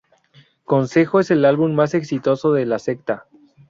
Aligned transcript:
Consejo 0.63 1.19
es 1.19 1.29
el 1.29 1.45
álbum 1.45 1.73
más 1.75 1.93
exitoso 1.93 2.53
de 2.53 2.65
La 2.65 2.79
Secta. 2.79 3.27